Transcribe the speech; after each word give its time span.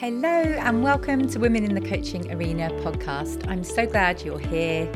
Hello, 0.00 0.28
and 0.28 0.84
welcome 0.84 1.28
to 1.28 1.40
Women 1.40 1.64
in 1.64 1.74
the 1.74 1.80
Coaching 1.80 2.32
Arena 2.32 2.70
podcast. 2.84 3.44
I'm 3.48 3.64
so 3.64 3.84
glad 3.84 4.22
you're 4.22 4.38
here. 4.38 4.88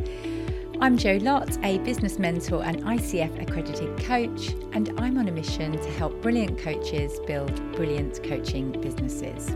I'm 0.81 0.97
Jo 0.97 1.19
Lott, 1.21 1.59
a 1.65 1.79
business 1.79 2.21
mentor 2.21 2.63
and 2.63 2.81
ICF 2.85 3.43
accredited 3.43 3.99
coach, 4.05 4.55
and 4.71 4.95
I'm 5.01 5.19
on 5.19 5.27
a 5.27 5.33
mission 5.33 5.73
to 5.73 5.91
help 5.95 6.23
brilliant 6.23 6.57
coaches 6.57 7.19
build 7.27 7.53
brilliant 7.73 8.23
coaching 8.23 8.71
businesses. 8.81 9.49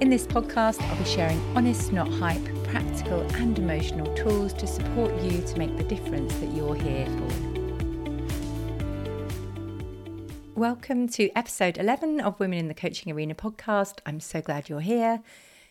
In 0.00 0.10
this 0.10 0.26
podcast, 0.26 0.82
I'll 0.82 0.98
be 0.98 1.04
sharing 1.04 1.40
honest, 1.54 1.92
not 1.92 2.08
hype, 2.08 2.44
practical, 2.64 3.20
and 3.36 3.56
emotional 3.56 4.12
tools 4.16 4.52
to 4.54 4.66
support 4.66 5.14
you 5.22 5.42
to 5.42 5.58
make 5.60 5.76
the 5.76 5.84
difference 5.84 6.34
that 6.38 6.52
you're 6.52 6.74
here 6.74 7.06
for. 7.06 7.43
Welcome 10.56 11.08
to 11.08 11.36
episode 11.36 11.78
11 11.78 12.20
of 12.20 12.38
Women 12.38 12.60
in 12.60 12.68
the 12.68 12.74
Coaching 12.74 13.12
Arena 13.12 13.34
podcast. 13.34 13.98
I'm 14.06 14.20
so 14.20 14.40
glad 14.40 14.68
you're 14.68 14.78
here. 14.78 15.20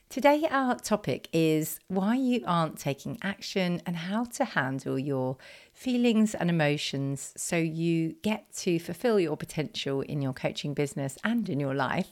Today, 0.09 0.45
our 0.51 0.75
topic 0.75 1.29
is 1.31 1.79
why 1.87 2.15
you 2.15 2.43
aren't 2.45 2.79
taking 2.79 3.17
action 3.21 3.81
and 3.85 3.95
how 3.95 4.25
to 4.25 4.43
handle 4.43 4.99
your 4.99 5.37
feelings 5.71 6.35
and 6.35 6.49
emotions 6.49 7.33
so 7.37 7.55
you 7.55 8.17
get 8.23 8.51
to 8.57 8.77
fulfill 8.77 9.21
your 9.21 9.37
potential 9.37 10.01
in 10.01 10.21
your 10.21 10.33
coaching 10.33 10.73
business 10.73 11.17
and 11.23 11.49
in 11.49 11.61
your 11.61 11.73
life. 11.73 12.11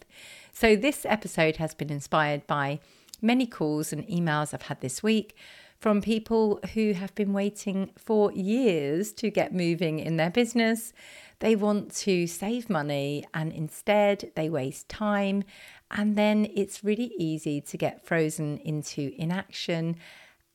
So, 0.54 0.78
this 0.78 1.06
episode 1.06 1.58
has 1.58 1.74
been 1.74 1.90
inspired 1.90 2.48
by 2.48 2.80
many 3.22 3.48
calls 3.48 3.92
and 3.92 4.08
emails 4.08 4.54
I've 4.54 4.64
had 4.64 4.80
this 4.80 5.04
week 5.04 5.36
from 5.82 6.02
people 6.02 6.60
who 6.74 6.94
have 6.94 7.14
been 7.16 7.34
waiting 7.34 7.92
for 7.98 8.32
years 8.32 9.12
to 9.12 9.30
get 9.30 9.54
moving 9.54 10.00
in 10.00 10.16
their 10.16 10.32
business 10.32 10.94
they 11.42 11.56
want 11.56 11.94
to 11.96 12.28
save 12.28 12.70
money 12.70 13.26
and 13.34 13.52
instead 13.52 14.32
they 14.36 14.48
waste 14.48 14.88
time. 14.88 15.44
And 15.90 16.16
then 16.16 16.48
it's 16.56 16.84
really 16.84 17.12
easy 17.18 17.60
to 17.62 17.78
get 17.78 18.06
frozen 18.06 18.60
into 18.60 19.12
inaction 19.18 19.98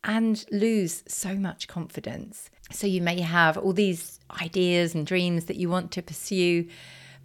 and 0.05 0.47
lose 0.53 1.03
so 1.09 1.35
much 1.35 1.67
confidence. 1.67 2.51
So 2.71 2.87
you 2.87 3.03
may 3.03 3.21
have 3.21 3.59
all 3.59 3.73
these 3.73 4.21
ideas 4.41 4.95
and 4.95 5.05
dreams 5.05 5.47
that 5.47 5.57
you 5.57 5.69
want 5.69 5.91
to 5.93 6.03
pursue. 6.03 6.69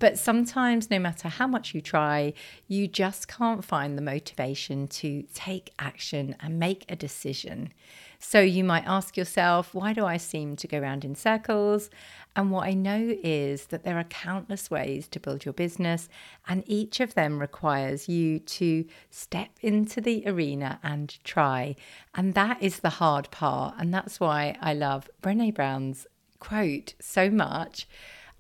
But 0.02 0.18
sometimes, 0.18 0.90
no 0.90 0.98
matter 0.98 1.28
how 1.28 1.46
much 1.46 1.76
you 1.76 1.80
try, 1.80 2.34
you 2.68 2.88
just 2.88 3.28
can't 3.28 3.64
find 3.64 3.96
the 3.96 4.02
motivation 4.02 4.88
to 4.88 5.22
take 5.36 5.70
action 5.78 6.36
and 6.40 6.58
make 6.58 6.86
a 6.90 6.96
decision. 6.96 7.72
So 8.18 8.40
you 8.40 8.64
might 8.64 8.88
ask 8.88 9.16
yourself, 9.16 9.76
why 9.76 9.94
do 9.94 10.04
I 10.04 10.18
seem 10.18 10.56
to 10.56 10.68
go 10.68 10.80
around 10.80 11.06
in 11.06 11.14
circles? 11.14 11.92
And 12.36 12.50
what 12.50 12.66
I 12.68 12.74
know 12.74 13.16
is 13.24 13.68
that 13.68 13.84
there 13.84 14.00
are 14.00 14.06
countless 14.06 14.72
ways 14.72 15.08
to 15.10 15.20
build 15.20 15.46
your 15.46 15.54
business, 15.54 16.10
and 16.48 16.64
each 16.66 17.00
of 17.00 17.14
them 17.14 17.38
requires 17.38 18.10
you 18.10 18.40
to 18.40 18.86
step 19.12 19.52
into 19.62 20.02
the 20.02 20.24
arena 20.26 20.80
and 20.82 21.24
try. 21.24 21.76
And 22.16 22.34
that 22.34 22.58
is 22.60 22.80
the 22.80 22.90
hard 22.90 23.30
part. 23.30 23.76
And 23.78 23.94
that's 23.94 24.20
why 24.20 24.58
I 24.62 24.74
love 24.74 25.12
Brene 25.22 25.54
Brown's 25.54 26.08
quote 26.40 26.96
so 27.00 27.30
much 27.30 27.88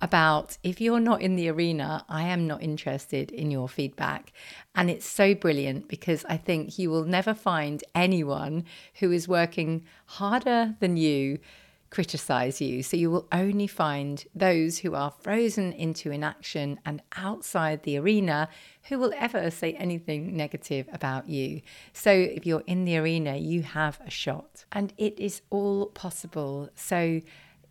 about 0.02 0.58
if 0.64 0.82
you're 0.82 1.00
not 1.00 1.22
in 1.22 1.36
the 1.36 1.50
arena, 1.50 2.04
I 2.10 2.24
am 2.24 2.48
not 2.48 2.64
interested 2.64 3.32
in 3.32 3.52
your 3.52 3.70
feedback. 3.70 4.34
And 4.76 4.90
it's 4.90 5.06
so 5.06 5.36
brilliant 5.36 5.88
because 5.88 6.26
I 6.28 6.38
think 6.38 6.80
you 6.80 6.90
will 6.90 7.06
never 7.06 7.34
find 7.34 7.84
anyone 7.94 8.66
who 8.96 9.12
is 9.12 9.28
working 9.28 9.86
harder 10.06 10.76
than 10.80 10.98
you 10.98 11.40
criticize 11.92 12.62
you. 12.62 12.82
So 12.82 12.98
you 12.98 13.12
will 13.12 13.28
only 13.32 13.68
find 13.68 14.24
those 14.34 14.80
who 14.80 14.96
are 14.96 15.12
frozen 15.12 15.74
into 15.74 16.10
inaction 16.10 16.80
and 16.86 17.02
outside 17.18 17.84
the 17.84 17.98
arena 17.98 18.48
who 18.84 18.98
will 18.98 19.14
ever 19.18 19.52
say 19.52 19.74
anything 19.74 20.36
negative 20.36 20.88
about 20.92 21.28
you. 21.28 21.62
So 21.94 22.12
if 22.12 22.46
you're 22.46 22.64
in 22.66 22.86
the 22.86 22.98
arena, 22.98 23.36
you 23.36 23.62
have 23.62 24.00
a 24.06 24.10
shot 24.10 24.66
and 24.72 24.94
it 24.98 25.20
is 25.20 25.42
all 25.50 25.88
possible. 25.88 26.70
So 26.76 27.22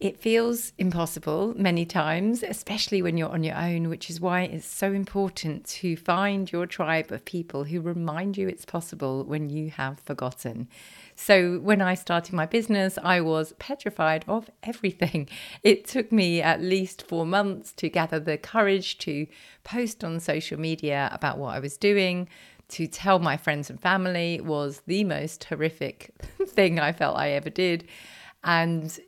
it 0.00 0.18
feels 0.18 0.72
impossible 0.78 1.52
many 1.58 1.84
times, 1.84 2.42
especially 2.42 3.02
when 3.02 3.18
you're 3.18 3.28
on 3.28 3.44
your 3.44 3.56
own, 3.56 3.90
which 3.90 4.08
is 4.08 4.18
why 4.18 4.42
it's 4.42 4.64
so 4.64 4.92
important 4.92 5.66
to 5.66 5.94
find 5.94 6.50
your 6.50 6.66
tribe 6.66 7.12
of 7.12 7.26
people 7.26 7.64
who 7.64 7.82
remind 7.82 8.38
you 8.38 8.48
it's 8.48 8.64
possible 8.64 9.24
when 9.24 9.50
you 9.50 9.68
have 9.68 10.00
forgotten. 10.00 10.68
So, 11.16 11.58
when 11.58 11.82
I 11.82 11.92
started 11.92 12.32
my 12.32 12.46
business, 12.46 12.98
I 13.02 13.20
was 13.20 13.52
petrified 13.58 14.24
of 14.26 14.48
everything. 14.62 15.28
It 15.62 15.86
took 15.86 16.10
me 16.10 16.40
at 16.40 16.62
least 16.62 17.06
four 17.06 17.26
months 17.26 17.72
to 17.72 17.90
gather 17.90 18.18
the 18.18 18.38
courage 18.38 18.96
to 18.98 19.26
post 19.64 20.02
on 20.02 20.18
social 20.20 20.58
media 20.58 21.10
about 21.12 21.36
what 21.36 21.54
I 21.54 21.60
was 21.60 21.76
doing, 21.76 22.26
to 22.68 22.86
tell 22.86 23.18
my 23.18 23.36
friends 23.36 23.68
and 23.68 23.78
family 23.78 24.40
was 24.40 24.80
the 24.86 25.04
most 25.04 25.44
horrific 25.44 26.14
thing 26.48 26.80
I 26.80 26.92
felt 26.92 27.18
I 27.18 27.30
ever 27.30 27.50
did. 27.50 27.86
And 28.42 28.98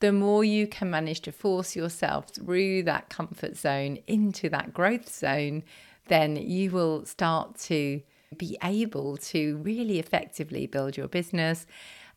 the 0.00 0.12
more 0.12 0.44
you 0.44 0.66
can 0.66 0.90
manage 0.90 1.20
to 1.22 1.32
force 1.32 1.74
yourself 1.74 2.28
through 2.28 2.82
that 2.84 3.08
comfort 3.08 3.56
zone 3.56 3.98
into 4.06 4.48
that 4.50 4.74
growth 4.74 5.12
zone, 5.12 5.62
then 6.08 6.36
you 6.36 6.70
will 6.70 7.04
start 7.04 7.58
to 7.58 8.02
be 8.36 8.58
able 8.62 9.16
to 9.16 9.56
really 9.58 9.98
effectively 9.98 10.66
build 10.66 10.96
your 10.96 11.08
business. 11.08 11.66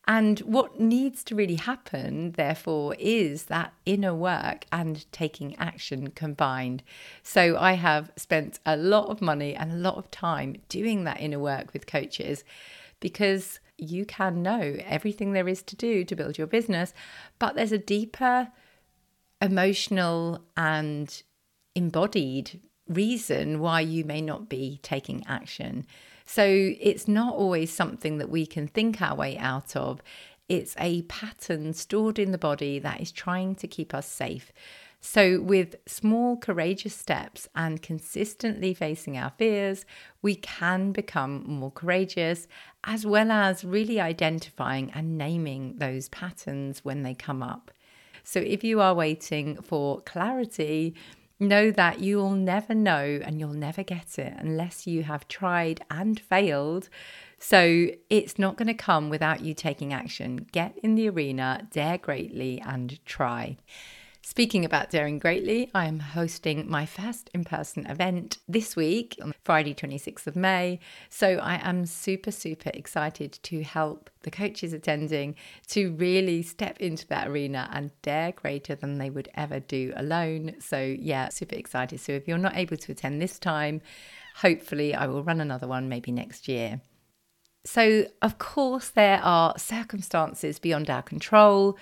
And 0.08 0.40
what 0.40 0.80
needs 0.80 1.24
to 1.26 1.36
really 1.36 1.56
happen, 1.56 2.32
therefore, 2.32 2.96
is 2.98 3.44
that 3.46 3.74
inner 3.86 4.16
work 4.16 4.66
and 4.72 5.06
taking 5.12 5.56
action 5.58 6.10
combined. 6.12 6.82
So, 7.22 7.58
I 7.58 7.74
have 7.74 8.12
spent 8.16 8.60
a 8.66 8.76
lot 8.76 9.10
of 9.10 9.22
money 9.22 9.56
and 9.56 9.72
a 9.72 9.76
lot 9.76 9.98
of 9.98 10.10
time 10.10 10.56
doing 10.68 11.04
that 11.04 11.22
inner 11.22 11.38
work 11.38 11.74
with 11.74 11.86
coaches 11.86 12.44
because 13.00 13.60
you 13.82 14.06
can 14.06 14.42
know 14.42 14.78
everything 14.86 15.34
there 15.34 15.48
is 15.48 15.62
to 15.64 15.76
do 15.76 16.04
to 16.04 16.16
build 16.16 16.38
your 16.38 16.48
business, 16.48 16.94
but 17.38 17.56
there's 17.56 17.72
a 17.72 17.78
deeper 17.78 18.50
emotional 19.42 20.44
and 20.58 21.24
embodied 21.76 22.60
reason 22.88 23.60
why 23.60 23.82
you 23.82 24.04
may 24.04 24.22
not 24.22 24.50
be 24.50 24.80
taking 24.82 25.24
action. 25.28 25.86
So 26.26 26.46
it's 26.46 27.08
not 27.08 27.36
always 27.36 27.72
something 27.72 28.18
that 28.18 28.30
we 28.30 28.46
can 28.46 28.68
think 28.68 29.02
our 29.02 29.16
way 29.16 29.38
out 29.38 29.76
of. 29.76 30.02
It's 30.48 30.76
a 30.80 31.04
pattern 31.04 31.74
stored 31.74 32.20
in 32.20 32.32
the 32.32 32.38
body 32.38 32.80
that 32.80 33.02
is 33.02 33.12
trying 33.12 33.56
to 33.56 33.68
keep 33.68 33.94
us 33.94 34.08
safe. 34.08 34.52
So, 35.02 35.40
with 35.40 35.78
small, 35.86 36.36
courageous 36.36 36.94
steps 36.94 37.48
and 37.56 37.82
consistently 37.82 38.74
facing 38.74 39.18
our 39.18 39.32
fears, 39.38 39.86
we 40.22 40.36
can 40.36 40.92
become 40.92 41.44
more 41.48 41.72
courageous, 41.72 42.48
as 42.84 43.06
well 43.06 43.32
as 43.32 43.64
really 43.64 44.02
identifying 44.02 44.92
and 44.92 45.18
naming 45.18 45.78
those 45.78 46.10
patterns 46.10 46.84
when 46.84 47.04
they 47.04 47.14
come 47.14 47.42
up. 47.42 47.72
So, 48.24 48.42
if 48.42 48.62
you 48.62 48.82
are 48.82 48.94
waiting 48.94 49.62
for 49.62 50.02
clarity, 50.02 50.96
know 51.40 51.72
that 51.72 52.02
you'll 52.02 52.32
never 52.32 52.76
know 52.76 53.22
and 53.24 53.40
you'll 53.40 53.54
never 53.54 53.84
get 53.84 54.20
it 54.20 54.34
unless 54.38 54.86
you 54.86 55.04
have 55.04 55.28
tried 55.30 55.82
and 55.90 56.20
failed. 56.20 56.90
So 57.38 57.88
it's 58.10 58.38
not 58.38 58.58
going 58.58 58.68
to 58.68 58.74
come 58.74 59.10
without 59.10 59.40
you 59.40 59.54
taking 59.54 59.94
action. 59.94 60.48
Get 60.52 60.78
in 60.84 60.96
the 60.96 61.10
arena, 61.10 61.68
dare 61.72 61.98
greatly, 61.98 62.60
and 62.60 63.04
try. 63.06 63.58
Speaking 64.30 64.64
about 64.64 64.92
daring 64.92 65.18
greatly, 65.18 65.72
I 65.74 65.88
am 65.88 66.00
hosting 66.00 66.70
my 66.70 66.86
first 66.86 67.32
in 67.34 67.44
person 67.44 67.88
event 67.88 68.38
this 68.48 68.76
week 68.76 69.18
on 69.24 69.34
Friday, 69.44 69.74
26th 69.74 70.28
of 70.28 70.36
May. 70.36 70.80
So 71.10 71.38
I 71.38 71.56
am 71.68 71.88
super, 71.88 72.30
super 72.30 72.70
excited 72.76 73.40
to 73.42 73.64
help 73.64 74.12
the 74.22 74.30
coaches 74.30 74.72
attending 74.72 75.34
to 75.70 75.94
really 75.96 76.44
step 76.44 76.80
into 76.80 77.08
that 77.08 77.28
arena 77.28 77.72
and 77.74 77.90
dare 78.04 78.32
greater 78.32 78.76
than 78.76 79.00
they 79.00 79.10
would 79.10 79.30
ever 79.34 79.60
do 79.60 79.94
alone. 79.96 80.58
So, 80.60 80.78
yeah, 80.80 81.30
super 81.30 81.56
excited. 81.56 82.00
So, 82.00 82.12
if 82.12 82.28
you're 82.28 82.38
not 82.38 82.56
able 82.56 82.78
to 82.78 82.92
attend 82.92 83.20
this 83.20 83.40
time, 83.40 83.82
hopefully 84.36 84.94
I 84.94 85.08
will 85.08 85.24
run 85.24 85.42
another 85.42 85.68
one 85.68 85.90
maybe 85.90 86.12
next 86.12 86.48
year. 86.48 86.82
So, 87.66 88.06
of 88.22 88.38
course, 88.38 88.90
there 88.90 89.22
are 89.24 89.58
circumstances 89.58 90.60
beyond 90.60 90.92
our 90.92 91.02
control. 91.02 91.80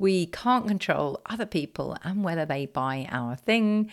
We 0.00 0.24
can't 0.28 0.66
control 0.66 1.20
other 1.26 1.44
people 1.44 1.94
and 2.02 2.24
whether 2.24 2.46
they 2.46 2.64
buy 2.64 3.06
our 3.10 3.36
thing. 3.36 3.90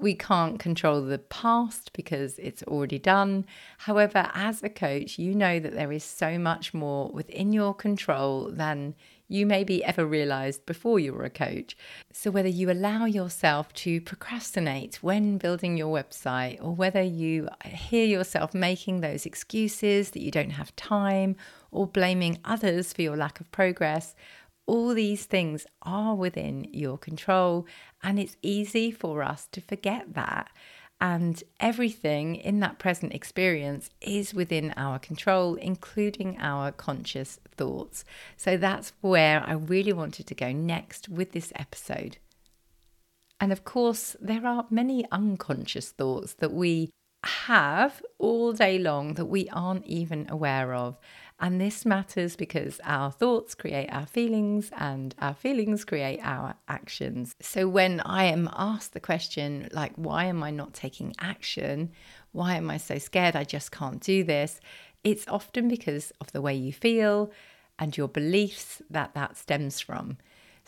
We 0.00 0.14
can't 0.14 0.58
control 0.58 1.02
the 1.02 1.18
past 1.18 1.92
because 1.92 2.38
it's 2.38 2.62
already 2.62 2.98
done. 2.98 3.44
However, 3.76 4.30
as 4.32 4.62
a 4.62 4.70
coach, 4.70 5.18
you 5.18 5.34
know 5.34 5.60
that 5.60 5.74
there 5.74 5.92
is 5.92 6.02
so 6.02 6.38
much 6.38 6.72
more 6.72 7.10
within 7.10 7.52
your 7.52 7.74
control 7.74 8.50
than 8.50 8.94
you 9.28 9.44
maybe 9.44 9.84
ever 9.84 10.06
realized 10.06 10.64
before 10.64 10.98
you 10.98 11.12
were 11.12 11.24
a 11.24 11.30
coach. 11.30 11.76
So, 12.10 12.30
whether 12.30 12.48
you 12.48 12.70
allow 12.70 13.04
yourself 13.04 13.70
to 13.74 14.00
procrastinate 14.00 15.02
when 15.02 15.36
building 15.36 15.76
your 15.76 15.94
website, 15.94 16.58
or 16.64 16.74
whether 16.74 17.02
you 17.02 17.48
hear 17.66 18.06
yourself 18.06 18.54
making 18.54 19.02
those 19.02 19.26
excuses 19.26 20.10
that 20.12 20.22
you 20.22 20.30
don't 20.30 20.50
have 20.50 20.74
time, 20.74 21.36
or 21.70 21.86
blaming 21.86 22.38
others 22.46 22.94
for 22.94 23.02
your 23.02 23.16
lack 23.16 23.40
of 23.40 23.52
progress, 23.52 24.16
all 24.70 24.94
these 24.94 25.24
things 25.24 25.66
are 25.82 26.14
within 26.14 26.64
your 26.72 26.96
control, 26.96 27.66
and 28.04 28.20
it's 28.20 28.36
easy 28.40 28.92
for 28.92 29.24
us 29.24 29.48
to 29.50 29.60
forget 29.60 30.14
that. 30.14 30.48
And 31.00 31.42
everything 31.58 32.36
in 32.36 32.60
that 32.60 32.78
present 32.78 33.12
experience 33.12 33.90
is 34.00 34.32
within 34.32 34.72
our 34.76 35.00
control, 35.00 35.56
including 35.56 36.38
our 36.38 36.70
conscious 36.70 37.40
thoughts. 37.56 38.04
So 38.36 38.56
that's 38.56 38.92
where 39.00 39.42
I 39.44 39.54
really 39.54 39.92
wanted 39.92 40.28
to 40.28 40.36
go 40.36 40.52
next 40.52 41.08
with 41.08 41.32
this 41.32 41.52
episode. 41.56 42.18
And 43.40 43.50
of 43.50 43.64
course, 43.64 44.14
there 44.20 44.46
are 44.46 44.66
many 44.70 45.04
unconscious 45.10 45.90
thoughts 45.90 46.34
that 46.34 46.52
we 46.52 46.90
have 47.24 48.02
all 48.18 48.52
day 48.52 48.78
long 48.78 49.14
that 49.14 49.26
we 49.26 49.48
aren't 49.48 49.86
even 49.86 50.26
aware 50.30 50.74
of. 50.74 50.96
And 51.42 51.58
this 51.58 51.86
matters 51.86 52.36
because 52.36 52.80
our 52.84 53.10
thoughts 53.10 53.54
create 53.54 53.88
our 53.88 54.04
feelings 54.04 54.70
and 54.76 55.14
our 55.18 55.32
feelings 55.32 55.86
create 55.86 56.20
our 56.22 56.54
actions. 56.68 57.34
So 57.40 57.66
when 57.66 58.00
I 58.00 58.24
am 58.24 58.50
asked 58.52 58.92
the 58.92 59.00
question, 59.00 59.70
like, 59.72 59.92
why 59.96 60.26
am 60.26 60.42
I 60.42 60.50
not 60.50 60.74
taking 60.74 61.14
action? 61.18 61.92
Why 62.32 62.56
am 62.56 62.68
I 62.68 62.76
so 62.76 62.98
scared? 62.98 63.36
I 63.36 63.44
just 63.44 63.72
can't 63.72 64.02
do 64.02 64.22
this. 64.22 64.60
It's 65.02 65.26
often 65.28 65.68
because 65.68 66.12
of 66.20 66.30
the 66.32 66.42
way 66.42 66.54
you 66.54 66.74
feel 66.74 67.32
and 67.78 67.96
your 67.96 68.08
beliefs 68.08 68.82
that 68.90 69.14
that 69.14 69.38
stems 69.38 69.80
from. 69.80 70.18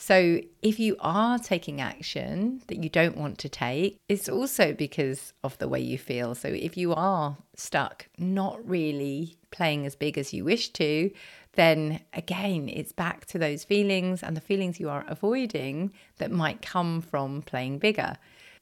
So, 0.04 0.40
if 0.62 0.80
you 0.80 0.96
are 0.98 1.38
taking 1.38 1.80
action 1.80 2.60
that 2.66 2.82
you 2.82 2.88
don't 2.90 3.16
want 3.16 3.38
to 3.38 3.48
take, 3.48 4.00
it's 4.08 4.28
also 4.28 4.72
because 4.72 5.32
of 5.44 5.56
the 5.58 5.68
way 5.68 5.78
you 5.78 5.96
feel. 5.96 6.34
So, 6.34 6.48
if 6.48 6.76
you 6.76 6.92
are 6.92 7.36
stuck, 7.54 8.08
not 8.18 8.68
really 8.68 9.36
playing 9.52 9.86
as 9.86 9.94
big 9.94 10.18
as 10.18 10.32
you 10.32 10.44
wish 10.44 10.70
to, 10.70 11.12
then 11.52 12.00
again, 12.14 12.68
it's 12.68 12.90
back 12.90 13.26
to 13.26 13.38
those 13.38 13.62
feelings 13.62 14.24
and 14.24 14.36
the 14.36 14.40
feelings 14.40 14.80
you 14.80 14.90
are 14.90 15.04
avoiding 15.06 15.92
that 16.18 16.32
might 16.32 16.62
come 16.62 17.00
from 17.00 17.40
playing 17.40 17.78
bigger. 17.78 18.16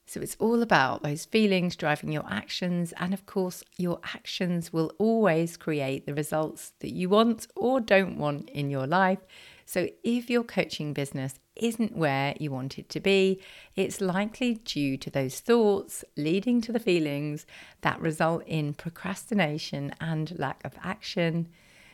So 0.05 0.21
it's 0.21 0.37
all 0.37 0.61
about 0.61 1.01
those 1.01 1.25
feelings 1.25 1.75
driving 1.75 2.11
your 2.11 2.25
actions. 2.29 2.93
And 2.97 3.15
of 3.15 3.25
course, 3.25 3.63
your 3.77 3.99
actions 4.13 4.71
will 4.71 4.93
always 4.99 5.57
create 5.57 6.05
the 6.05 6.13
results 6.13 6.73
that 6.81 6.91
you 6.91 7.09
want 7.09 7.47
or 7.55 7.81
don't 7.81 8.19
want 8.19 8.47
in 8.51 8.69
your 8.69 8.85
life. 8.85 9.25
So, 9.65 9.89
if 10.03 10.29
your 10.29 10.43
coaching 10.43 10.93
business 10.93 11.39
isn't 11.55 11.95
where 11.95 12.35
you 12.39 12.51
want 12.51 12.79
it 12.79 12.89
to 12.89 12.99
be, 12.99 13.41
it's 13.75 14.01
likely 14.01 14.55
due 14.55 14.97
to 14.97 15.09
those 15.09 15.39
thoughts 15.39 16.03
leading 16.17 16.61
to 16.61 16.71
the 16.71 16.79
feelings 16.79 17.45
that 17.81 17.99
result 17.99 18.43
in 18.45 18.73
procrastination 18.73 19.93
and 19.99 20.37
lack 20.39 20.63
of 20.63 20.73
action. 20.83 21.47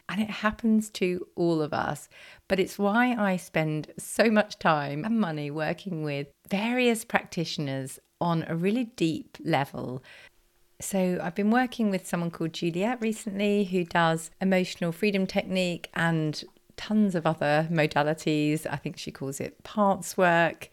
And 0.09 0.21
it 0.21 0.29
happens 0.29 0.89
to 0.91 1.27
all 1.35 1.61
of 1.61 1.73
us. 1.73 2.07
But 2.47 2.59
it's 2.59 2.79
why 2.79 3.13
I 3.13 3.35
spend 3.35 3.91
so 3.97 4.31
much 4.31 4.57
time 4.57 5.03
and 5.03 5.19
money 5.19 5.51
working 5.51 6.03
with 6.03 6.27
various 6.49 7.03
practitioners 7.03 7.99
on 8.21 8.45
a 8.47 8.55
really 8.55 8.85
deep 8.85 9.37
level 9.43 10.01
so, 10.79 11.17
I've 11.23 11.33
been 11.33 11.49
working 11.49 11.89
with 11.89 12.07
someone 12.07 12.29
called 12.29 12.53
Juliet 12.53 13.01
recently 13.01 13.63
who 13.63 13.83
does 13.83 14.29
emotional 14.39 14.91
freedom 14.91 15.25
technique 15.25 15.89
and 15.95 16.43
tons 16.77 17.15
of 17.15 17.25
other 17.25 17.67
modalities. 17.71 18.65
I 18.69 18.77
think 18.77 18.97
she 18.97 19.11
calls 19.11 19.39
it 19.39 19.63
parts 19.63 20.15
work. 20.15 20.69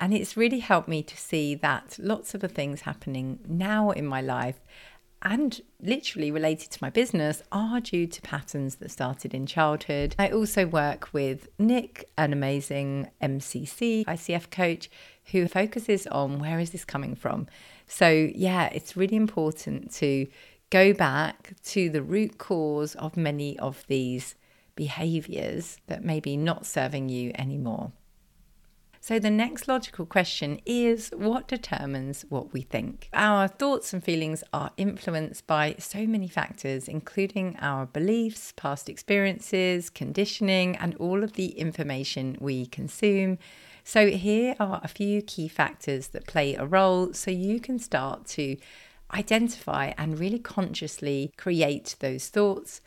And 0.00 0.12
it's 0.12 0.36
really 0.36 0.58
helped 0.58 0.88
me 0.88 1.02
to 1.02 1.16
see 1.16 1.54
that 1.56 1.96
lots 2.00 2.34
of 2.34 2.40
the 2.40 2.48
things 2.48 2.80
happening 2.80 3.38
now 3.46 3.90
in 3.90 4.06
my 4.06 4.20
life 4.20 4.60
and 5.24 5.62
literally 5.80 6.30
related 6.30 6.70
to 6.70 6.78
my 6.82 6.90
business 6.90 7.42
are 7.50 7.80
due 7.80 8.06
to 8.06 8.20
patterns 8.20 8.76
that 8.76 8.90
started 8.90 9.32
in 9.32 9.46
childhood. 9.46 10.14
I 10.18 10.28
also 10.28 10.66
work 10.66 11.08
with 11.12 11.48
Nick, 11.58 12.10
an 12.18 12.32
amazing 12.32 13.10
MCC 13.22 14.04
ICF 14.04 14.50
coach 14.50 14.90
who 15.32 15.48
focuses 15.48 16.06
on 16.08 16.38
where 16.38 16.60
is 16.60 16.70
this 16.70 16.84
coming 16.84 17.14
from. 17.14 17.46
So, 17.86 18.30
yeah, 18.34 18.68
it's 18.72 18.96
really 18.96 19.16
important 19.16 19.90
to 19.94 20.26
go 20.68 20.92
back 20.92 21.54
to 21.64 21.88
the 21.88 22.02
root 22.02 22.36
cause 22.36 22.94
of 22.96 23.16
many 23.16 23.58
of 23.58 23.84
these 23.86 24.34
behaviors 24.74 25.78
that 25.86 26.04
may 26.04 26.20
be 26.20 26.36
not 26.36 26.66
serving 26.66 27.08
you 27.08 27.32
anymore. 27.36 27.92
So, 29.06 29.18
the 29.18 29.30
next 29.30 29.68
logical 29.68 30.06
question 30.06 30.60
is 30.64 31.10
what 31.14 31.46
determines 31.46 32.24
what 32.30 32.54
we 32.54 32.62
think? 32.62 33.10
Our 33.12 33.48
thoughts 33.48 33.92
and 33.92 34.02
feelings 34.02 34.42
are 34.50 34.70
influenced 34.78 35.46
by 35.46 35.74
so 35.78 36.06
many 36.06 36.26
factors, 36.26 36.88
including 36.88 37.58
our 37.60 37.84
beliefs, 37.84 38.54
past 38.56 38.88
experiences, 38.88 39.90
conditioning, 39.90 40.74
and 40.76 40.94
all 40.94 41.22
of 41.22 41.34
the 41.34 41.48
information 41.48 42.38
we 42.40 42.64
consume. 42.64 43.36
So, 43.84 44.08
here 44.08 44.56
are 44.58 44.80
a 44.82 44.88
few 44.88 45.20
key 45.20 45.48
factors 45.48 46.08
that 46.08 46.26
play 46.26 46.54
a 46.54 46.64
role 46.64 47.12
so 47.12 47.30
you 47.30 47.60
can 47.60 47.78
start 47.78 48.24
to 48.28 48.56
identify 49.12 49.92
and 49.98 50.18
really 50.18 50.38
consciously 50.38 51.30
create 51.36 51.94
those 52.00 52.28
thoughts 52.28 52.80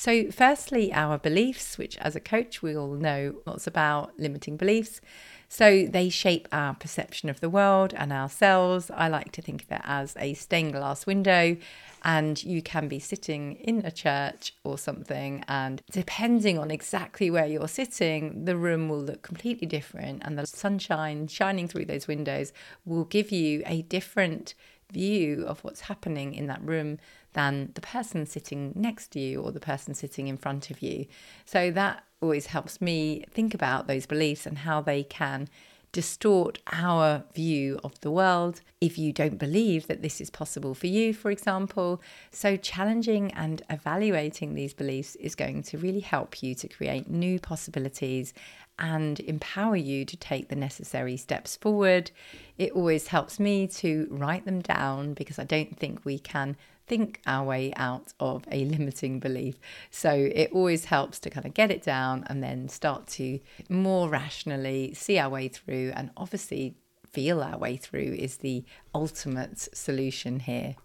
so, 0.00 0.30
firstly, 0.30 0.94
our 0.94 1.18
beliefs, 1.18 1.76
which 1.76 1.98
as 1.98 2.16
a 2.16 2.20
coach 2.20 2.62
we 2.62 2.74
all 2.74 2.94
know 2.94 3.34
lots 3.44 3.66
about 3.66 4.18
limiting 4.18 4.56
beliefs. 4.56 5.02
So, 5.46 5.84
they 5.86 6.08
shape 6.08 6.48
our 6.52 6.72
perception 6.72 7.28
of 7.28 7.40
the 7.40 7.50
world 7.50 7.92
and 7.94 8.10
ourselves. 8.10 8.90
I 8.94 9.08
like 9.08 9.30
to 9.32 9.42
think 9.42 9.64
of 9.64 9.72
it 9.72 9.82
as 9.84 10.16
a 10.18 10.32
stained 10.32 10.72
glass 10.72 11.04
window, 11.04 11.58
and 12.02 12.42
you 12.42 12.62
can 12.62 12.88
be 12.88 12.98
sitting 12.98 13.56
in 13.56 13.84
a 13.84 13.90
church 13.90 14.54
or 14.64 14.78
something, 14.78 15.44
and 15.48 15.82
depending 15.90 16.58
on 16.58 16.70
exactly 16.70 17.30
where 17.30 17.44
you're 17.44 17.68
sitting, 17.68 18.46
the 18.46 18.56
room 18.56 18.88
will 18.88 19.02
look 19.02 19.20
completely 19.20 19.66
different, 19.66 20.22
and 20.24 20.38
the 20.38 20.46
sunshine 20.46 21.28
shining 21.28 21.68
through 21.68 21.84
those 21.84 22.08
windows 22.08 22.54
will 22.86 23.04
give 23.04 23.30
you 23.30 23.62
a 23.66 23.82
different 23.82 24.54
view 24.90 25.44
of 25.46 25.62
what's 25.62 25.82
happening 25.82 26.32
in 26.34 26.46
that 26.46 26.62
room 26.62 26.98
than 27.32 27.70
the 27.74 27.80
person 27.80 28.26
sitting 28.26 28.72
next 28.74 29.08
to 29.12 29.20
you 29.20 29.40
or 29.40 29.52
the 29.52 29.60
person 29.60 29.94
sitting 29.94 30.28
in 30.28 30.36
front 30.36 30.70
of 30.70 30.82
you. 30.82 31.06
So 31.44 31.70
that 31.70 32.04
always 32.20 32.46
helps 32.46 32.80
me 32.80 33.24
think 33.30 33.54
about 33.54 33.86
those 33.86 34.06
beliefs 34.06 34.46
and 34.46 34.58
how 34.58 34.80
they 34.80 35.02
can 35.02 35.48
distort 35.92 36.58
our 36.72 37.24
view 37.34 37.80
of 37.82 38.00
the 38.00 38.10
world 38.10 38.60
if 38.80 38.96
you 38.96 39.12
don't 39.12 39.38
believe 39.38 39.88
that 39.88 40.02
this 40.02 40.20
is 40.20 40.30
possible 40.30 40.74
for 40.74 40.86
you, 40.86 41.12
for 41.12 41.30
example. 41.30 42.00
So, 42.30 42.56
challenging 42.56 43.32
and 43.32 43.62
evaluating 43.68 44.54
these 44.54 44.72
beliefs 44.72 45.16
is 45.16 45.34
going 45.34 45.62
to 45.64 45.78
really 45.78 46.00
help 46.00 46.42
you 46.42 46.54
to 46.56 46.68
create 46.68 47.10
new 47.10 47.40
possibilities 47.40 48.32
and 48.78 49.20
empower 49.20 49.76
you 49.76 50.04
to 50.06 50.16
take 50.16 50.48
the 50.48 50.56
necessary 50.56 51.16
steps 51.16 51.56
forward. 51.56 52.10
It 52.56 52.72
always 52.72 53.08
helps 53.08 53.38
me 53.38 53.66
to 53.66 54.06
write 54.10 54.44
them 54.44 54.60
down 54.62 55.14
because 55.14 55.38
I 55.38 55.44
don't 55.44 55.76
think 55.76 56.04
we 56.04 56.18
can 56.18 56.56
think 56.86 57.20
our 57.26 57.44
way 57.44 57.72
out 57.76 58.12
of 58.18 58.44
a 58.50 58.64
limiting 58.64 59.20
belief. 59.20 59.58
So 59.90 60.10
it 60.12 60.50
always 60.52 60.86
helps 60.86 61.18
to 61.20 61.30
kind 61.30 61.46
of 61.46 61.54
get 61.54 61.70
it 61.70 61.82
down 61.82 62.24
and 62.28 62.42
then 62.42 62.68
start 62.68 63.06
to 63.08 63.40
more 63.68 64.08
rationally 64.08 64.94
see 64.94 65.18
our 65.18 65.30
way 65.30 65.48
through 65.48 65.92
and 65.94 66.10
obviously 66.16 66.74
feel 67.12 67.42
our 67.42 67.58
way 67.58 67.76
through 67.76 68.14
is 68.18 68.38
the 68.38 68.64
ultimate 68.94 69.58
solution 69.76 70.40
here. 70.40 70.76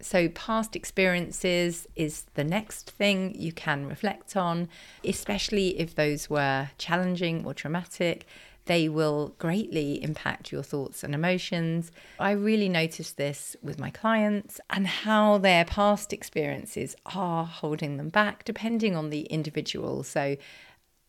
So, 0.00 0.28
past 0.28 0.76
experiences 0.76 1.88
is 1.96 2.24
the 2.34 2.44
next 2.44 2.90
thing 2.90 3.34
you 3.36 3.52
can 3.52 3.88
reflect 3.88 4.36
on, 4.36 4.68
especially 5.04 5.78
if 5.80 5.96
those 5.96 6.30
were 6.30 6.70
challenging 6.78 7.44
or 7.44 7.52
traumatic 7.52 8.24
they 8.68 8.88
will 8.88 9.34
greatly 9.38 10.02
impact 10.02 10.52
your 10.52 10.62
thoughts 10.62 11.02
and 11.02 11.14
emotions. 11.14 11.90
I 12.20 12.32
really 12.32 12.68
notice 12.68 13.12
this 13.12 13.56
with 13.62 13.78
my 13.78 13.90
clients 13.90 14.60
and 14.68 14.86
how 14.86 15.38
their 15.38 15.64
past 15.64 16.12
experiences 16.12 16.94
are 17.06 17.46
holding 17.46 17.96
them 17.96 18.10
back, 18.10 18.44
depending 18.44 18.94
on 18.94 19.08
the 19.08 19.22
individual. 19.22 20.02
So, 20.02 20.36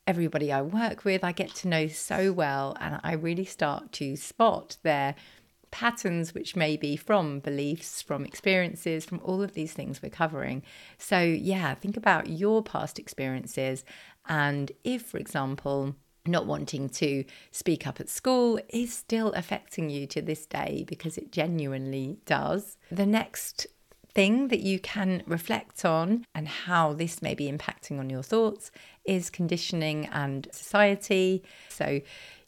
everybody 0.07 0.51
I 0.51 0.61
work 0.63 1.03
with, 1.03 1.23
I 1.23 1.33
get 1.33 1.53
to 1.55 1.67
know 1.67 1.87
so 1.87 2.31
well, 2.31 2.75
and 2.79 2.99
I 3.03 3.13
really 3.13 3.45
start 3.45 3.91
to 3.93 4.15
spot 4.15 4.77
their 4.81 5.13
patterns, 5.69 6.33
which 6.33 6.55
may 6.55 6.77
be 6.77 6.95
from 6.95 7.39
beliefs, 7.41 8.01
from 8.01 8.25
experiences, 8.25 9.05
from 9.05 9.19
all 9.23 9.43
of 9.43 9.53
these 9.53 9.73
things 9.73 10.01
we're 10.01 10.09
covering. 10.09 10.63
So, 10.97 11.19
yeah, 11.19 11.75
think 11.75 11.97
about 11.97 12.29
your 12.29 12.63
past 12.63 12.97
experiences. 12.97 13.83
And 14.27 14.71
if, 14.83 15.03
for 15.03 15.17
example, 15.17 15.95
not 16.29 16.45
wanting 16.45 16.89
to 16.89 17.23
speak 17.51 17.85
up 17.87 17.99
at 17.99 18.09
school 18.09 18.59
is 18.69 18.93
still 18.93 19.31
affecting 19.33 19.89
you 19.89 20.07
to 20.07 20.21
this 20.21 20.45
day 20.45 20.85
because 20.87 21.17
it 21.17 21.31
genuinely 21.31 22.17
does. 22.25 22.77
The 22.91 23.05
next 23.05 23.67
thing 24.13 24.47
that 24.47 24.61
you 24.61 24.79
can 24.79 25.23
reflect 25.25 25.85
on 25.85 26.25
and 26.33 26.47
how 26.47 26.93
this 26.93 27.21
may 27.21 27.35
be 27.35 27.51
impacting 27.51 27.99
on 27.99 28.09
your 28.09 28.23
thoughts 28.23 28.71
is 29.05 29.29
conditioning 29.29 30.07
and 30.07 30.47
society. 30.51 31.43
So, 31.69 32.01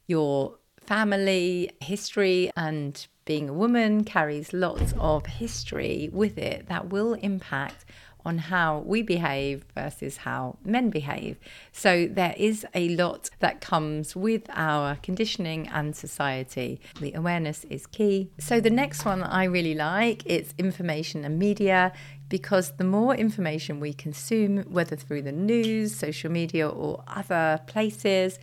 your 0.07 0.57
family, 0.85 1.71
history, 1.79 2.51
and 2.57 3.05
being 3.25 3.47
a 3.47 3.53
woman 3.53 4.03
carries 4.03 4.51
lots 4.51 4.93
of 4.97 5.25
history 5.25 6.09
with 6.11 6.37
it 6.37 6.67
that 6.67 6.89
will 6.89 7.13
impact 7.13 7.85
on 8.25 8.37
how 8.37 8.79
we 8.79 9.01
behave 9.01 9.65
versus 9.75 10.17
how 10.17 10.57
men 10.63 10.89
behave. 10.89 11.37
So 11.71 12.07
there 12.07 12.35
is 12.37 12.65
a 12.73 12.89
lot 12.95 13.29
that 13.39 13.61
comes 13.61 14.15
with 14.15 14.43
our 14.49 14.95
conditioning 14.97 15.67
and 15.67 15.95
society. 15.95 16.79
The 16.99 17.13
awareness 17.13 17.65
is 17.65 17.85
key. 17.87 18.29
So 18.39 18.59
the 18.59 18.69
next 18.69 19.05
one 19.05 19.23
I 19.23 19.45
really 19.45 19.75
like 19.75 20.25
is 20.25 20.53
information 20.57 21.25
and 21.25 21.39
media 21.39 21.93
because 22.29 22.77
the 22.77 22.83
more 22.83 23.13
information 23.13 23.79
we 23.79 23.93
consume 23.93 24.59
whether 24.63 24.95
through 24.95 25.21
the 25.21 25.31
news, 25.31 25.93
social 25.93 26.31
media 26.31 26.67
or 26.67 27.03
other 27.07 27.59
places, 27.67 28.39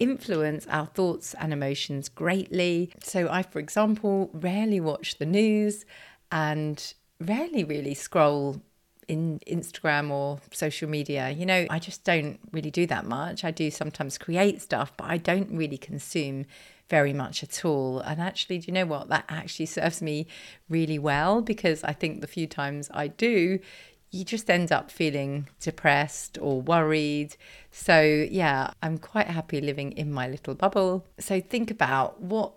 influence 0.00 0.66
our 0.68 0.86
thoughts 0.86 1.34
and 1.34 1.52
emotions 1.52 2.08
greatly. 2.08 2.90
So, 3.04 3.28
I, 3.30 3.42
for 3.42 3.60
example, 3.60 4.30
rarely 4.32 4.80
watch 4.80 5.18
the 5.18 5.26
news 5.26 5.84
and 6.32 6.92
rarely 7.20 7.62
really 7.62 7.94
scroll 7.94 8.62
in 9.10 9.40
Instagram 9.44 10.10
or 10.10 10.38
social 10.52 10.88
media. 10.88 11.30
You 11.30 11.44
know, 11.44 11.66
I 11.68 11.80
just 11.80 12.04
don't 12.04 12.38
really 12.52 12.70
do 12.70 12.86
that 12.86 13.04
much. 13.04 13.42
I 13.42 13.50
do 13.50 13.68
sometimes 13.68 14.16
create 14.16 14.62
stuff, 14.62 14.92
but 14.96 15.10
I 15.10 15.16
don't 15.16 15.50
really 15.50 15.76
consume 15.76 16.46
very 16.88 17.12
much 17.12 17.42
at 17.42 17.64
all. 17.64 17.98
And 17.98 18.20
actually, 18.20 18.58
do 18.58 18.66
you 18.68 18.72
know 18.72 18.86
what? 18.86 19.08
That 19.08 19.24
actually 19.28 19.66
serves 19.66 20.00
me 20.00 20.28
really 20.68 20.98
well 20.98 21.42
because 21.42 21.82
I 21.82 21.92
think 21.92 22.20
the 22.20 22.28
few 22.28 22.46
times 22.46 22.88
I 22.94 23.08
do, 23.08 23.58
you 24.12 24.24
just 24.24 24.48
end 24.48 24.70
up 24.70 24.92
feeling 24.92 25.48
depressed 25.58 26.38
or 26.40 26.62
worried. 26.62 27.36
So, 27.72 28.00
yeah, 28.30 28.70
I'm 28.80 28.98
quite 28.98 29.26
happy 29.26 29.60
living 29.60 29.90
in 29.92 30.12
my 30.12 30.28
little 30.28 30.54
bubble. 30.54 31.04
So, 31.18 31.40
think 31.40 31.72
about 31.72 32.20
what 32.20 32.52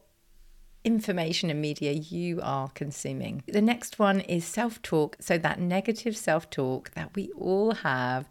information 0.83 1.49
and 1.49 1.61
media 1.61 1.91
you 1.91 2.39
are 2.41 2.69
consuming. 2.69 3.43
The 3.47 3.61
next 3.61 3.99
one 3.99 4.21
is 4.21 4.45
self 4.45 4.81
talk. 4.81 5.17
So, 5.19 5.37
that 5.37 5.59
negative 5.59 6.17
self 6.17 6.49
talk 6.49 6.91
that 6.91 7.15
we 7.15 7.31
all 7.31 7.73
have 7.75 8.27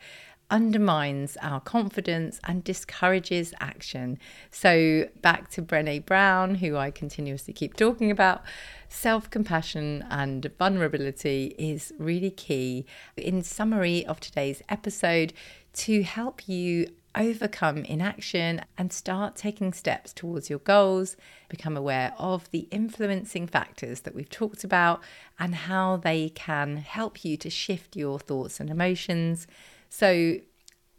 undermines 0.51 1.39
our 1.41 1.61
confidence 1.61 2.39
and 2.45 2.63
discourages 2.63 3.55
action. 3.59 4.19
So, 4.51 5.09
back 5.23 5.49
to 5.53 5.63
Brene 5.63 6.05
Brown, 6.05 6.57
who 6.57 6.77
I 6.77 6.91
continuously 6.91 7.55
keep 7.55 7.75
talking 7.75 8.11
about, 8.11 8.43
self 8.89 9.31
compassion 9.31 10.05
and 10.11 10.51
vulnerability 10.59 11.55
is 11.59 11.93
really 11.99 12.31
key. 12.31 12.85
In 13.17 13.43
summary 13.43 14.05
of 14.07 14.21
today's 14.21 14.63
episode, 14.69 15.33
to 15.73 16.03
help 16.03 16.49
you 16.49 16.89
overcome 17.15 17.79
inaction 17.79 18.63
and 18.79 18.93
start 18.93 19.37
taking 19.37 19.73
steps 19.73 20.13
towards 20.13 20.49
your 20.49 20.59
goals, 20.61 21.17
become 21.49 21.77
aware 21.77 22.15
of 22.19 22.51
the 22.51 22.69
influencing 22.71 23.47
factors 23.47 24.01
that 24.01 24.15
we've 24.15 24.31
talked 24.31 24.65
about 24.65 25.01
and 25.39 25.55
how 25.55 25.97
they 25.97 26.31
can 26.31 26.77
help 26.79 27.25
you 27.25 27.37
to 27.37 27.51
shift 27.51 27.97
your 27.97 28.19
thoughts 28.19 28.61
and 28.61 28.71
emotions. 28.71 29.47
So, 29.89 30.39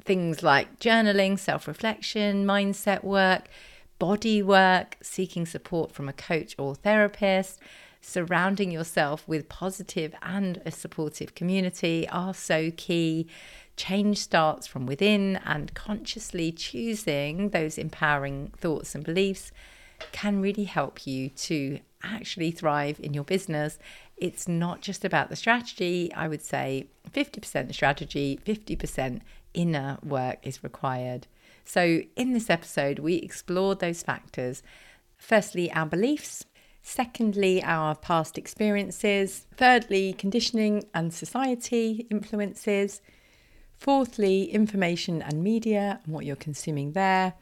things 0.03 0.43
like 0.43 0.79
journaling, 0.79 1.39
self 1.39 1.67
reflection, 1.67 2.45
mindset 2.45 3.03
work, 3.03 3.47
body 3.99 4.41
work, 4.43 4.97
seeking 5.01 5.45
support 5.45 5.91
from 5.91 6.09
a 6.09 6.13
coach 6.13 6.55
or 6.57 6.75
therapist, 6.75 7.59
surrounding 8.01 8.69
yourself 8.69 9.25
with 9.27 9.47
positive 9.47 10.13
and 10.21 10.61
a 10.65 10.71
supportive 10.71 11.35
community 11.35 12.07
are 12.09 12.33
so 12.33 12.69
key. 12.75 13.27
Change 13.75 14.17
starts 14.17 14.67
from 14.67 14.85
within, 14.85 15.39
and 15.45 15.73
consciously 15.73 16.51
choosing 16.51 17.49
those 17.49 17.77
empowering 17.77 18.53
thoughts 18.57 18.93
and 18.93 19.03
beliefs 19.03 19.51
can 20.11 20.41
really 20.41 20.65
help 20.65 21.07
you 21.07 21.29
to 21.29 21.79
actually 22.03 22.51
thrive 22.51 22.99
in 22.99 23.13
your 23.13 23.23
business. 23.23 23.79
It's 24.17 24.47
not 24.47 24.81
just 24.81 25.03
about 25.03 25.29
the 25.29 25.35
strategy. 25.35 26.11
I 26.13 26.27
would 26.27 26.43
say 26.43 26.87
50% 27.11 27.73
strategy, 27.73 28.39
50% 28.45 29.21
inner 29.53 29.97
work 30.03 30.39
is 30.43 30.63
required. 30.63 31.27
So, 31.65 32.01
in 32.15 32.33
this 32.33 32.49
episode, 32.49 32.99
we 32.99 33.15
explored 33.15 33.79
those 33.79 34.03
factors. 34.03 34.61
Firstly, 35.17 35.71
our 35.71 35.85
beliefs. 35.85 36.45
Secondly, 36.81 37.63
our 37.63 37.95
past 37.95 38.37
experiences. 38.37 39.47
Thirdly, 39.55 40.11
conditioning 40.13 40.83
and 40.93 41.13
society 41.13 42.05
influences. 42.11 43.01
Fourthly, 43.77 44.45
information 44.45 45.21
and 45.21 45.43
media 45.43 45.99
and 46.03 46.13
what 46.13 46.25
you're 46.25 46.35
consuming 46.35 46.93
there. 46.93 47.33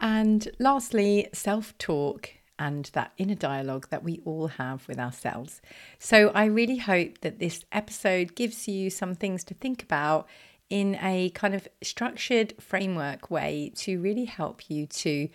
And 0.00 0.48
lastly, 0.58 1.28
self 1.32 1.76
talk 1.78 2.30
and 2.58 2.90
that 2.92 3.12
inner 3.18 3.34
dialogue 3.34 3.88
that 3.90 4.04
we 4.04 4.20
all 4.24 4.46
have 4.46 4.86
with 4.86 4.98
ourselves. 4.98 5.60
So, 5.98 6.28
I 6.30 6.44
really 6.44 6.78
hope 6.78 7.20
that 7.20 7.38
this 7.38 7.64
episode 7.72 8.34
gives 8.34 8.68
you 8.68 8.90
some 8.90 9.14
things 9.14 9.44
to 9.44 9.54
think 9.54 9.82
about 9.82 10.28
in 10.70 10.96
a 11.02 11.30
kind 11.30 11.54
of 11.54 11.68
structured 11.82 12.54
framework 12.58 13.30
way 13.30 13.72
to 13.76 14.00
really 14.00 14.24
help 14.24 14.70
you 14.70 14.86
to 14.86 15.28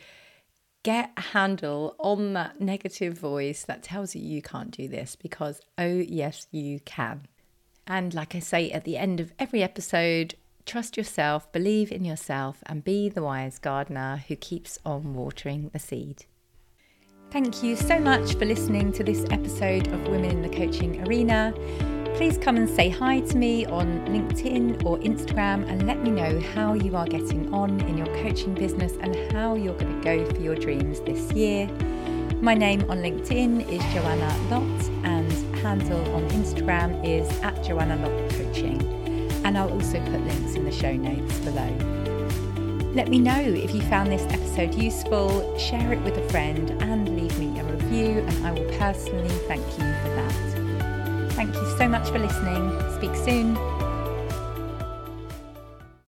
get 0.84 1.12
a 1.18 1.22
handle 1.22 1.96
on 2.00 2.34
that 2.34 2.60
negative 2.62 3.18
voice 3.18 3.64
that 3.64 3.84
tells 3.84 4.16
you 4.16 4.22
you 4.22 4.42
can't 4.42 4.72
do 4.72 4.88
this 4.88 5.16
because, 5.16 5.62
oh, 5.78 5.86
yes, 5.86 6.48
you 6.52 6.80
can. 6.80 7.28
And 7.88 8.14
like 8.14 8.36
I 8.36 8.40
say 8.40 8.70
at 8.72 8.84
the 8.84 8.98
end 8.98 9.20
of 9.20 9.32
every 9.40 9.64
episode, 9.64 10.36
trust 10.66 10.98
yourself, 10.98 11.50
believe 11.54 11.92
in 11.92 12.04
yourself, 12.04 12.58
and 12.66 12.84
be 12.84 13.08
the 13.08 13.24
wise 13.24 13.58
gardener 13.58 14.24
who 14.28 14.36
keeps 14.36 14.78
on 14.86 15.14
watering 15.14 15.70
the 15.72 15.80
seed. 15.80 16.26
Thank 17.32 17.64
you 17.64 17.76
so 17.76 18.00
much 18.00 18.36
for 18.36 18.46
listening 18.46 18.92
to 18.94 19.04
this 19.04 19.26
episode 19.32 19.88
of 19.88 20.08
Women 20.08 20.32
in 20.32 20.42
the 20.42 20.50
Coaching 20.50 21.08
Arena. 21.08 21.54
Please 22.16 22.38
come 22.38 22.58
and 22.58 22.70
say 22.70 22.90
hi 22.90 23.20
to 23.20 23.38
me 23.38 23.66
on 23.66 24.06
LinkedIn 24.08 24.84
or 24.84 24.98
Instagram 25.00 25.70
and 25.70 25.86
let 25.86 26.02
me 26.02 26.10
know 26.10 26.40
how 26.56 26.74
you 26.74 26.96
are 26.96 27.06
getting 27.06 27.54
on 27.54 27.80
in 27.82 27.98
your 27.98 28.08
coaching 28.24 28.54
business 28.54 28.94
and 29.02 29.16
how 29.34 29.56
you're 29.56 29.78
going 29.78 30.02
to 30.02 30.04
go 30.04 30.26
for 30.34 30.42
your 30.42 30.56
dreams 30.56 31.00
this 31.02 31.32
year. 31.34 31.68
My 32.42 32.54
name 32.54 32.82
on 32.90 33.00
LinkedIn 33.00 33.70
is 33.70 33.94
Joanna 33.94 34.36
Lott 34.50 35.06
handle 35.62 36.16
on 36.16 36.28
Instagram 36.30 37.04
is 37.06 37.30
at 37.42 37.64
Joanna 37.64 37.96
Lott 37.98 38.32
Coaching. 38.32 38.82
And 39.44 39.58
I'll 39.58 39.72
also 39.72 40.00
put 40.00 40.22
links 40.26 40.56
in 40.56 40.64
the 40.64 40.72
show 40.72 40.94
notes 40.94 41.40
below. 41.40 41.98
Let 42.94 43.10
me 43.10 43.20
know 43.20 43.40
if 43.40 43.76
you 43.76 43.82
found 43.82 44.12
this 44.12 44.24
episode 44.34 44.74
useful, 44.76 45.58
share 45.58 45.94
it 45.94 46.02
with 46.02 46.18
a 46.18 46.30
friend, 46.30 46.72
and 46.82 47.16
leave 47.16 47.38
me 47.38 47.60
a 47.60 47.64
review, 47.64 48.20
and 48.20 48.48
I 48.48 48.52
will 48.52 48.70
personally 48.78 49.30
thank 49.48 49.64
you 49.64 49.86
for 50.02 50.10
that. 50.16 51.34
Thank 51.34 51.54
you 51.54 51.78
so 51.78 51.88
much 51.88 52.10
for 52.10 52.18
listening. 52.18 52.72
Speak 52.96 53.16
soon. 53.16 53.77